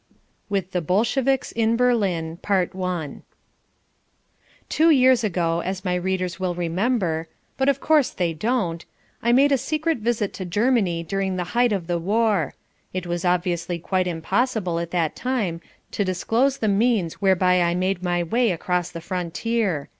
[0.09, 0.17] II.
[0.49, 2.39] With the Bolsheviks in Berlin
[4.67, 8.83] Two years ago as my readers will remember, but of course they don't,
[9.21, 12.55] I made a secret visit to Germany during the height of the war.
[12.91, 15.61] It was obviously quite impossible at that time
[15.91, 19.87] to disclose the means whereby I made my way across the frontier.